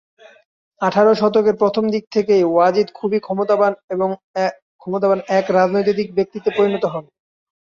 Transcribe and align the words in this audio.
আঠারো 0.81 1.11
শতকের 1.15 1.55
প্রথম 1.61 1.83
দিক 1.93 2.03
থেকেই 2.11 2.43
ওয়াজিদ 2.45 2.87
খুবই 2.93 3.19
ক্ষমতাবান 4.81 5.19
এক 5.37 5.45
রাজনৈতিক 5.57 6.07
ব্যক্তিত্বে 6.17 6.51
পরিণত 6.57 6.83
হন। 6.93 7.05